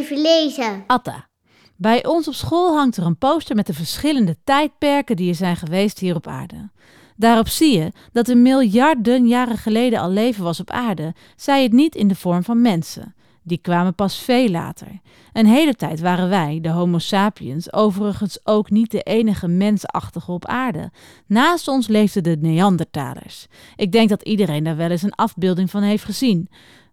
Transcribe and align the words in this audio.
even 0.00 0.20
lezen. 0.20 0.84
Atta. 0.86 1.28
Bij 1.76 2.06
ons 2.06 2.28
op 2.28 2.34
school 2.34 2.76
hangt 2.76 2.96
er 2.96 3.04
een 3.04 3.18
poster 3.18 3.56
met 3.56 3.66
de 3.66 3.74
verschillende 3.74 4.36
tijdperken 4.44 5.16
die 5.16 5.28
er 5.28 5.34
zijn 5.34 5.56
geweest 5.56 5.98
hier 5.98 6.14
op 6.14 6.26
aarde. 6.26 6.70
Daarop 7.16 7.48
zie 7.48 7.78
je 7.78 7.92
dat 8.12 8.28
er 8.28 8.36
miljarden 8.36 9.26
jaren 9.26 9.56
geleden 9.58 10.00
al 10.00 10.10
leven 10.10 10.44
was 10.44 10.60
op 10.60 10.70
aarde, 10.70 11.14
zij 11.36 11.62
het 11.62 11.72
niet 11.72 11.94
in 11.94 12.08
de 12.08 12.14
vorm 12.14 12.44
van 12.44 12.60
mensen. 12.60 13.14
Die 13.42 13.58
kwamen 13.58 13.94
pas 13.94 14.18
veel 14.18 14.48
later. 14.48 15.00
Een 15.32 15.46
hele 15.46 15.74
tijd 15.74 16.00
waren 16.00 16.28
wij, 16.28 16.58
de 16.62 16.68
Homo 16.68 16.98
sapiens, 16.98 17.72
overigens 17.72 18.46
ook 18.46 18.70
niet 18.70 18.90
de 18.90 19.02
enige 19.02 19.48
mensachtige 19.48 20.32
op 20.32 20.46
aarde. 20.46 20.90
Naast 21.26 21.68
ons 21.68 21.88
leefden 21.88 22.22
de 22.22 22.36
Neandertalers. 22.40 23.46
Ik 23.76 23.92
denk 23.92 24.08
dat 24.08 24.22
iedereen 24.22 24.64
daar 24.64 24.76
wel 24.76 24.90
eens 24.90 25.02
een 25.02 25.14
afbeelding 25.14 25.70
van 25.70 25.82
heeft 25.82 26.04
gezien. 26.04 26.48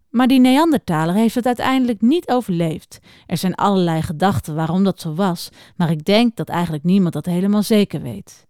Maar 0.09 0.27
die 0.27 0.39
Neandertaler 0.39 1.15
heeft 1.15 1.35
het 1.35 1.45
uiteindelijk 1.45 2.01
niet 2.01 2.29
overleefd. 2.29 2.99
Er 3.25 3.37
zijn 3.37 3.55
allerlei 3.55 4.01
gedachten 4.01 4.55
waarom 4.55 4.83
dat 4.83 5.01
zo 5.01 5.13
was, 5.13 5.49
maar 5.75 5.91
ik 5.91 6.05
denk 6.05 6.35
dat 6.35 6.49
eigenlijk 6.49 6.83
niemand 6.83 7.13
dat 7.13 7.25
helemaal 7.25 7.63
zeker 7.63 8.01
weet. 8.01 8.45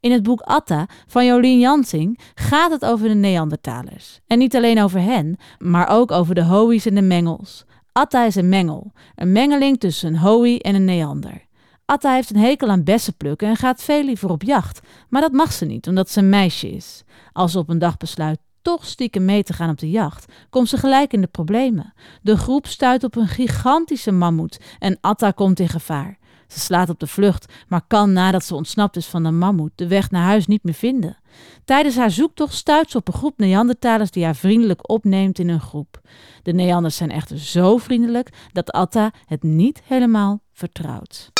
In 0.00 0.12
het 0.12 0.22
boek 0.22 0.40
Atta 0.40 0.86
van 1.06 1.26
Jolien 1.26 1.58
Jansing 1.58 2.18
gaat 2.34 2.70
het 2.70 2.84
over 2.84 3.08
de 3.08 3.14
Neandertalers. 3.14 4.20
En 4.26 4.38
niet 4.38 4.56
alleen 4.56 4.82
over 4.82 5.00
hen, 5.00 5.36
maar 5.58 5.88
ook 5.88 6.10
over 6.10 6.34
de 6.34 6.44
Hoï's 6.44 6.86
en 6.86 6.94
de 6.94 7.02
Mengels. 7.02 7.64
Atta 7.92 8.24
is 8.24 8.34
een 8.34 8.48
mengel, 8.48 8.92
een 9.14 9.32
mengeling 9.32 9.78
tussen 9.78 10.08
een 10.08 10.18
Hoï 10.18 10.56
en 10.56 10.74
een 10.74 10.84
Neander. 10.84 11.46
Atta 11.84 12.14
heeft 12.14 12.30
een 12.30 12.40
hekel 12.40 12.68
aan 12.68 12.84
bessen 12.84 13.16
plukken 13.16 13.48
en 13.48 13.56
gaat 13.56 13.82
veel 13.82 14.04
liever 14.04 14.30
op 14.30 14.42
jacht, 14.42 14.80
maar 15.08 15.20
dat 15.20 15.32
mag 15.32 15.52
ze 15.52 15.64
niet 15.64 15.88
omdat 15.88 16.10
ze 16.10 16.18
een 16.18 16.28
meisje 16.28 16.70
is. 16.70 17.02
Als 17.32 17.52
ze 17.52 17.58
op 17.58 17.68
een 17.68 17.78
dag 17.78 17.96
besluit 17.96 18.38
toch 18.68 18.86
stiekem 18.86 19.24
mee 19.24 19.42
te 19.42 19.52
gaan 19.52 19.70
op 19.70 19.78
de 19.78 19.90
jacht, 19.90 20.32
komt 20.50 20.68
ze 20.68 20.76
gelijk 20.76 21.12
in 21.12 21.20
de 21.20 21.26
problemen. 21.26 21.92
De 22.22 22.36
groep 22.36 22.66
stuit 22.66 23.04
op 23.04 23.16
een 23.16 23.28
gigantische 23.28 24.12
mammoet 24.12 24.60
en 24.78 24.98
Atta 25.00 25.30
komt 25.30 25.60
in 25.60 25.68
gevaar. 25.68 26.18
Ze 26.48 26.60
slaat 26.60 26.88
op 26.88 27.00
de 27.00 27.06
vlucht, 27.06 27.52
maar 27.68 27.82
kan 27.86 28.12
nadat 28.12 28.44
ze 28.44 28.54
ontsnapt 28.54 28.96
is 28.96 29.06
van 29.06 29.22
de 29.22 29.30
mammoet 29.30 29.70
de 29.74 29.86
weg 29.86 30.10
naar 30.10 30.22
huis 30.22 30.46
niet 30.46 30.64
meer 30.64 30.74
vinden. 30.74 31.16
Tijdens 31.64 31.96
haar 31.96 32.10
zoektocht 32.10 32.54
stuit 32.54 32.90
ze 32.90 32.96
op 32.96 33.08
een 33.08 33.14
groep 33.14 33.38
Neandertalers 33.38 34.10
die 34.10 34.24
haar 34.24 34.36
vriendelijk 34.36 34.90
opneemt 34.90 35.38
in 35.38 35.48
hun 35.48 35.60
groep. 35.60 36.00
De 36.42 36.52
Neanders 36.52 36.96
zijn 36.96 37.10
echter 37.10 37.38
zo 37.38 37.76
vriendelijk 37.76 38.30
dat 38.52 38.70
Atta 38.70 39.10
het 39.26 39.42
niet 39.42 39.80
helemaal 39.84 40.40
vertrouwt. 40.52 41.37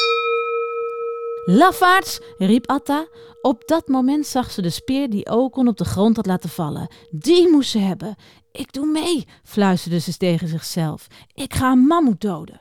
Lafaards, 1.51 2.21
riep 2.39 2.67
Atta. 2.67 3.07
Op 3.43 3.63
dat 3.67 3.89
moment 3.89 4.27
zag 4.27 4.51
ze 4.51 4.63
de 4.63 4.71
speer 4.71 5.11
die 5.11 5.31
Okon 5.31 5.69
op 5.69 5.77
de 5.77 5.85
grond 5.85 6.17
had 6.17 6.27
laten 6.27 6.49
vallen. 6.49 6.89
Die 7.11 7.51
moest 7.51 7.71
ze 7.71 7.79
hebben. 7.79 8.17
Ik 8.53 8.73
doe 8.73 8.87
mee, 8.87 9.27
fluisterde 9.43 9.99
ze 9.99 10.17
tegen 10.17 10.49
zichzelf. 10.49 11.07
Ik 11.35 11.55
ga 11.55 11.73
een 11.73 11.79
mammoet 11.79 12.21
doden. 12.21 12.61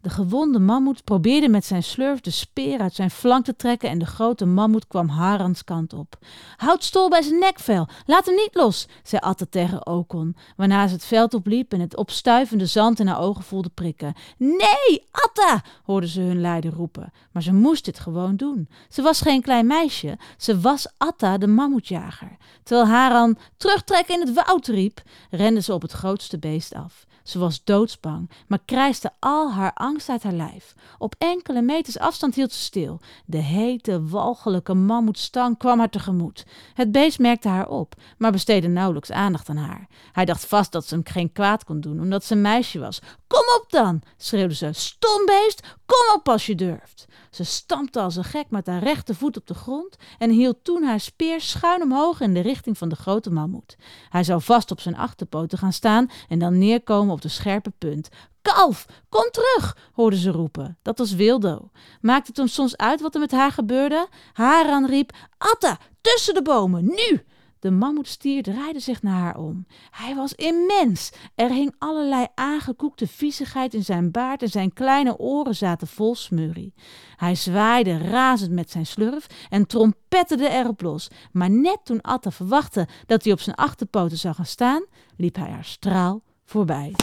De 0.00 0.10
gewonde 0.10 0.58
mammoet 0.58 1.04
probeerde 1.04 1.48
met 1.48 1.64
zijn 1.64 1.82
slurf 1.82 2.20
de 2.20 2.30
speer 2.30 2.80
uit 2.80 2.94
zijn 2.94 3.10
flank 3.10 3.44
te 3.44 3.56
trekken 3.56 3.88
en 3.88 3.98
de 3.98 4.06
grote 4.06 4.44
mammoet 4.46 4.86
kwam 4.86 5.08
Harans 5.08 5.64
kant 5.64 5.92
op. 5.92 6.18
Houd 6.56 6.84
Stol 6.84 7.08
bij 7.08 7.22
zijn 7.22 7.38
nekvel, 7.38 7.88
laat 8.06 8.26
hem 8.26 8.34
niet 8.34 8.50
los, 8.52 8.88
zei 9.02 9.20
Atta 9.22 9.44
tegen 9.50 9.86
Okon, 9.86 10.36
waarna 10.56 10.86
ze 10.86 10.94
het 10.94 11.04
veld 11.04 11.34
opliep 11.34 11.72
en 11.72 11.80
het 11.80 11.96
opstuivende 11.96 12.66
zand 12.66 13.00
in 13.00 13.06
haar 13.06 13.20
ogen 13.20 13.44
voelde 13.44 13.68
prikken. 13.68 14.14
Nee, 14.36 15.08
Atta, 15.10 15.62
hoorden 15.84 16.08
ze 16.08 16.20
hun 16.20 16.40
leider 16.40 16.72
roepen, 16.72 17.12
maar 17.32 17.42
ze 17.42 17.52
moest 17.52 17.84
dit 17.84 17.98
gewoon 17.98 18.36
doen. 18.36 18.68
Ze 18.88 19.02
was 19.02 19.20
geen 19.20 19.42
klein 19.42 19.66
meisje, 19.66 20.18
ze 20.36 20.60
was 20.60 20.86
Atta 20.96 21.38
de 21.38 21.46
mammoetjager. 21.46 22.36
Terwijl 22.62 22.88
Haran 22.88 23.38
terugtrekken 23.56 24.20
in 24.20 24.26
het 24.26 24.44
woud 24.44 24.66
riep, 24.66 25.02
rende 25.30 25.60
ze 25.60 25.72
op 25.72 25.82
het 25.82 25.92
grootste 25.92 26.38
beest 26.38 26.74
af. 26.74 27.06
Ze 27.28 27.38
was 27.38 27.64
doodsbang, 27.64 28.30
maar 28.46 28.58
krijste 28.64 29.10
al 29.18 29.52
haar 29.52 29.72
angst 29.74 30.08
uit 30.08 30.22
haar 30.22 30.32
lijf. 30.32 30.74
Op 30.98 31.14
enkele 31.18 31.62
meters 31.62 31.98
afstand 31.98 32.34
hield 32.34 32.52
ze 32.52 32.60
stil. 32.60 33.00
De 33.24 33.36
hete, 33.36 34.08
walgelijke 34.08 34.74
mammoetstang 34.74 35.58
kwam 35.58 35.78
haar 35.78 35.90
tegemoet. 35.90 36.46
Het 36.74 36.92
beest 36.92 37.18
merkte 37.18 37.48
haar 37.48 37.68
op, 37.68 37.94
maar 38.18 38.32
besteedde 38.32 38.68
nauwelijks 38.68 39.10
aandacht 39.10 39.48
aan 39.48 39.56
haar. 39.56 39.88
Hij 40.12 40.24
dacht 40.24 40.46
vast 40.46 40.72
dat 40.72 40.86
ze 40.86 40.94
hem 40.94 41.04
geen 41.06 41.32
kwaad 41.32 41.64
kon 41.64 41.80
doen, 41.80 42.00
omdat 42.00 42.24
ze 42.24 42.34
een 42.34 42.40
meisje 42.40 42.78
was. 42.78 43.00
Kom 43.26 43.44
op 43.60 43.64
dan, 43.68 44.02
schreeuwde 44.16 44.54
ze. 44.54 44.72
Stom 44.72 45.26
beest, 45.26 45.62
kom 45.88 46.16
op 46.16 46.28
als 46.28 46.46
je 46.46 46.54
durft. 46.54 47.06
Ze 47.30 47.44
stampte 47.44 48.00
als 48.00 48.16
een 48.16 48.24
gek 48.24 48.50
met 48.50 48.66
haar 48.66 48.82
rechtervoet 48.82 49.36
op 49.36 49.46
de 49.46 49.54
grond 49.54 49.96
en 50.18 50.30
hield 50.30 50.64
toen 50.64 50.82
haar 50.82 51.00
speer 51.00 51.40
schuin 51.40 51.82
omhoog 51.82 52.20
in 52.20 52.34
de 52.34 52.40
richting 52.40 52.78
van 52.78 52.88
de 52.88 52.96
grote 52.96 53.30
mammoet. 53.30 53.76
Hij 54.08 54.24
zou 54.24 54.42
vast 54.42 54.70
op 54.70 54.80
zijn 54.80 54.96
achterpoten 54.96 55.58
gaan 55.58 55.72
staan 55.72 56.10
en 56.28 56.38
dan 56.38 56.58
neerkomen 56.58 57.12
op 57.14 57.20
de 57.20 57.28
scherpe 57.28 57.72
punt. 57.78 58.08
Kalf, 58.42 58.86
kom 59.08 59.28
terug, 59.30 59.76
hoorde 59.92 60.18
ze 60.18 60.30
roepen. 60.30 60.78
Dat 60.82 60.98
was 60.98 61.12
Wildo. 61.12 61.70
Maakte 62.00 62.28
het 62.28 62.36
hem 62.36 62.46
soms 62.46 62.76
uit 62.76 63.00
wat 63.00 63.14
er 63.14 63.20
met 63.20 63.30
haar 63.30 63.52
gebeurde? 63.52 64.08
Haran 64.32 64.86
riep: 64.86 65.12
Atta, 65.38 65.78
tussen 66.00 66.34
de 66.34 66.42
bomen, 66.42 66.84
nu! 66.84 67.24
De 67.58 67.70
mammoetstier 67.70 68.42
draaide 68.42 68.80
zich 68.80 69.02
naar 69.02 69.20
haar 69.20 69.36
om. 69.38 69.66
Hij 69.90 70.14
was 70.14 70.32
immens. 70.32 71.10
Er 71.34 71.50
hing 71.50 71.74
allerlei 71.78 72.26
aangekoekte 72.34 73.06
viezigheid 73.06 73.74
in 73.74 73.84
zijn 73.84 74.10
baard 74.10 74.42
en 74.42 74.48
zijn 74.48 74.72
kleine 74.72 75.18
oren 75.18 75.54
zaten 75.54 75.86
vol 75.86 76.14
smurrie. 76.14 76.74
Hij 77.16 77.34
zwaaide 77.34 77.98
razend 77.98 78.52
met 78.52 78.70
zijn 78.70 78.86
slurf 78.86 79.26
en 79.48 79.66
trompetterde 79.66 80.48
erop 80.48 80.80
los. 80.80 81.08
Maar 81.32 81.50
net 81.50 81.78
toen 81.84 82.00
Atta 82.00 82.30
verwachtte 82.30 82.88
dat 83.06 83.24
hij 83.24 83.32
op 83.32 83.40
zijn 83.40 83.56
achterpoten 83.56 84.18
zou 84.18 84.34
gaan 84.34 84.46
staan, 84.46 84.84
liep 85.16 85.36
hij 85.36 85.50
haar 85.50 85.64
straal 85.64 86.22
voorbij. 86.44 86.94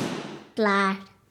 Klaar. 0.53 1.13